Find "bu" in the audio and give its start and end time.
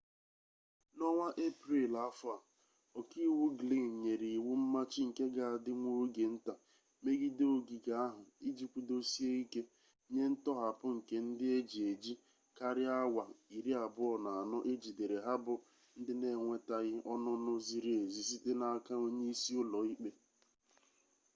15.43-15.55